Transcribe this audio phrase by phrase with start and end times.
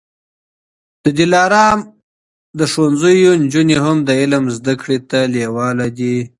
[1.03, 1.79] د دلارام
[2.59, 6.15] د ښوونځیو نجوني هم د علم زده کړې ته لېواله دي.